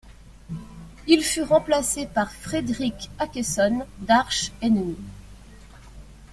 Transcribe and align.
Il 1.05 1.21
fut 1.21 1.43
remplacé 1.43 2.07
par 2.07 2.31
Fredrik 2.33 3.11
Åkesson 3.21 3.85
d'Arch 3.99 4.51
Enemy. 4.63 4.97